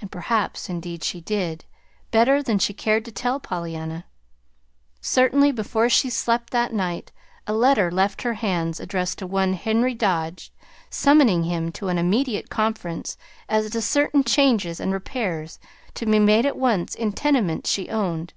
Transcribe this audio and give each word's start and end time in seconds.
And 0.00 0.08
perhaps, 0.12 0.68
indeed, 0.70 1.02
she 1.02 1.20
did 1.20 1.64
better 2.12 2.44
than 2.44 2.60
she 2.60 2.72
cared 2.72 3.04
to 3.06 3.10
tell 3.10 3.40
Pollyanna. 3.40 4.04
Certainly, 5.00 5.50
before 5.50 5.88
she 5.88 6.10
slept 6.10 6.50
that 6.50 6.72
night, 6.72 7.10
a 7.44 7.52
letter 7.52 7.90
left 7.90 8.22
her 8.22 8.34
hands 8.34 8.78
addressed 8.78 9.18
to 9.18 9.26
one 9.26 9.54
Henry 9.54 9.94
Dodge, 9.94 10.52
summoning 10.90 11.42
him 11.42 11.72
to 11.72 11.88
an 11.88 11.98
immediate 11.98 12.50
conference 12.50 13.16
as 13.48 13.68
to 13.70 13.82
certain 13.82 14.22
changes 14.22 14.78
and 14.78 14.92
repairs 14.92 15.58
to 15.94 16.06
be 16.06 16.20
made 16.20 16.46
at 16.46 16.56
once 16.56 16.94
in 16.94 17.10
tenements 17.10 17.68
she 17.68 17.88
owned. 17.90 18.34